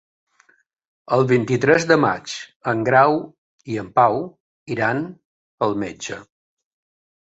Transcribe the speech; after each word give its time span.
El 1.17 1.25
vint-i-tres 1.31 1.85
de 1.91 1.99
maig 2.07 2.33
en 2.73 2.83
Grau 2.89 3.21
i 3.75 3.81
en 3.85 3.95
Pau 4.03 4.21
iran 4.81 5.09
al 5.71 5.83
metge. 5.89 6.25